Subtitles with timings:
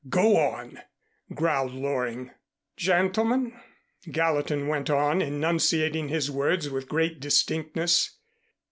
[0.09, 0.81] Go on,"
[1.31, 2.31] growled Loring.
[2.75, 3.53] "Gentlemen,"
[4.09, 8.17] Gallatin went on, enunciating his words with great distinctness.